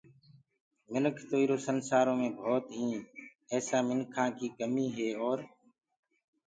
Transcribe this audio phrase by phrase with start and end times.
[0.91, 3.19] مِنک تو ايرو سنسآرو مي ڀوتيٚنٚ پر
[3.51, 5.39] ايسآ مِنکآنٚ ڪي ڪميٚ هي اور